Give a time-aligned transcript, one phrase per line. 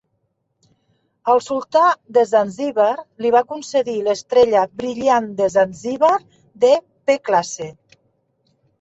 [1.33, 1.83] El sultà
[2.17, 2.89] de Zanzíbar
[3.27, 6.15] li va concedir l'Estrella Brilliant de Zanzibar,
[6.67, 6.77] de
[7.17, 7.75] pclasse.